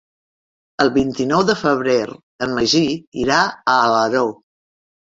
[0.85, 1.99] El vint-i-nou de febrer
[2.49, 2.85] en Magí
[3.29, 4.29] irà a Alaró.